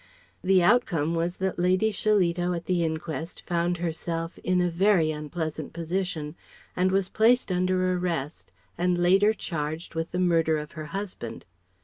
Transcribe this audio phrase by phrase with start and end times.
[0.43, 5.73] The outcome was that Lady Shillito at the inquest found herself "in a very unpleasant
[5.73, 6.33] position"
[6.75, 11.45] and was placed under arrest, and later charged with the murder of her husband.